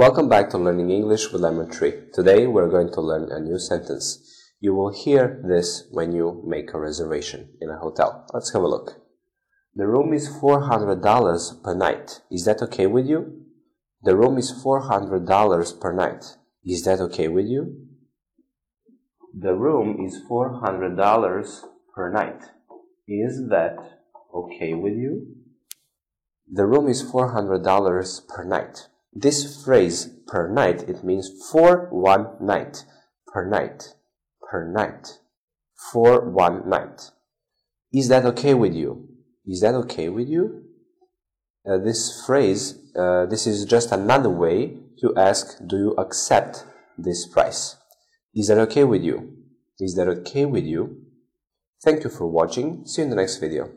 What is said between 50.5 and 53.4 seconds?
you? Thank you for watching. See you in the next